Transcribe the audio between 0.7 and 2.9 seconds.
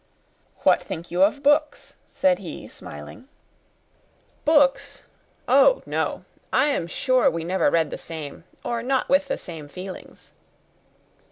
think you of books?" said he,